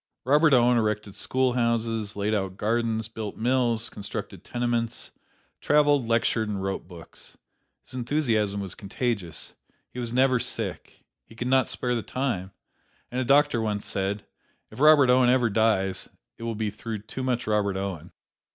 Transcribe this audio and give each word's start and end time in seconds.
Robert 0.25 0.51
Owen 0.51 0.79
erected 0.79 1.13
schoolhouses, 1.13 2.15
laid 2.15 2.33
out 2.33 2.57
gardens, 2.57 3.07
built 3.07 3.37
mills, 3.37 3.87
constructed 3.87 4.43
tenements, 4.43 5.11
traveled, 5.59 6.07
lectured, 6.07 6.49
and 6.49 6.63
wrote 6.63 6.87
books. 6.87 7.37
His 7.83 7.93
enthusiasm 7.93 8.61
was 8.61 8.73
contagious. 8.73 9.53
He 9.93 9.99
was 9.99 10.11
never 10.11 10.39
sick 10.39 11.03
he 11.23 11.35
could 11.35 11.47
not 11.49 11.69
spare 11.69 11.93
the 11.93 12.01
time 12.01 12.49
and 13.11 13.21
a 13.21 13.23
doctor 13.23 13.61
once 13.61 13.85
said, 13.85 14.25
"If 14.71 14.79
Robert 14.79 15.11
Owen 15.11 15.29
ever 15.29 15.51
dies, 15.51 16.09
it 16.39 16.45
will 16.45 16.55
be 16.55 16.71
through 16.71 17.03
too 17.03 17.21
much 17.21 17.45
Robert 17.45 17.77
Owen." 17.77 18.11